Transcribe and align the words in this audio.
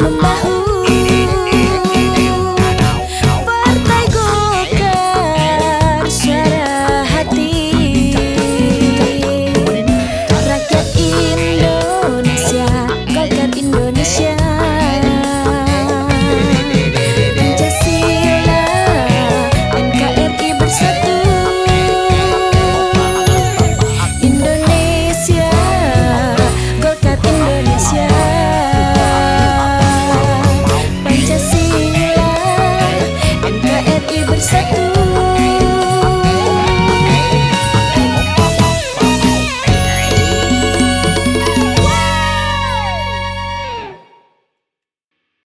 My 0.00 0.34
who 0.40 0.59